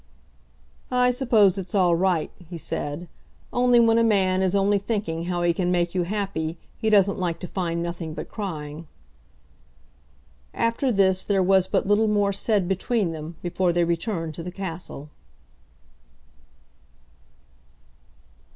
[0.89, 3.07] "I suppose it's all right," he said;
[3.53, 7.19] "only when a man is only thinking how he can make you happy, he doesn't
[7.19, 8.87] like to find nothing but crying."
[10.55, 14.51] After this there was but little more said between them before they returned to the
[14.51, 15.11] castle.